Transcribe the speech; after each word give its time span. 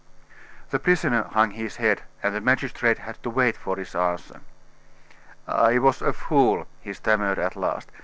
The 0.71 0.79
prisoner 0.79 1.27
hung 1.29 1.51
his 1.51 1.75
head, 1.75 2.01
and 2.23 2.33
the 2.33 2.41
magistrate 2.41 2.97
had 2.97 3.21
to 3.21 3.29
wait 3.29 3.55
for 3.55 3.77
his 3.77 3.93
answer. 3.93 4.41
"I 5.47 5.77
was 5.77 6.01
a 6.01 6.11
fool," 6.11 6.65
he 6.81 6.91
stammered 6.93 7.37
at 7.37 7.55
last. 7.55 7.91